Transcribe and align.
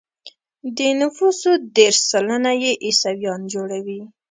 د 0.77 0.79
نفوسو 0.99 1.49
دېرش 1.75 1.97
سلنه 2.11 2.51
يې 2.63 2.71
عیسویان 2.85 3.41
جوړوي. 3.53 4.01